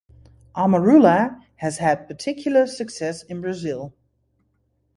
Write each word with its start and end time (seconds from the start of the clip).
Amarula 0.55 1.39
has 1.57 1.77
had 1.77 2.07
particular 2.07 2.65
success 2.65 3.21
in 3.21 3.39
Brazil. 3.39 3.93